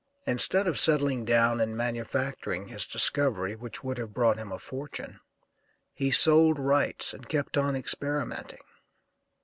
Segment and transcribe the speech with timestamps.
[0.25, 5.19] Instead of settling down and manufacturing his discovery, which would have brought him a fortune,
[5.93, 8.63] he sold rights and kept on experimenting.